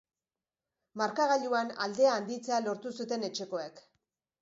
Markagailuan 1.01 1.71
aldea 1.87 2.17
handitzea 2.17 2.65
lortu 2.67 2.97
zuten 3.01 3.33
etxekoek. 3.33 3.89